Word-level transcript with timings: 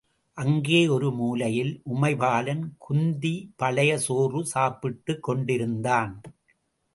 அங்கே 0.37 0.87
ஒரு 0.87 1.11
மூலையில் 1.11 1.81
உமைபாலன் 1.93 2.63
குந்தி 2.77 3.53
பழைய 3.55 3.97
சோறு 3.97 4.45
சாப்பிட்டுக் 4.45 5.23
கொண்டிருந்தான். 5.23 6.21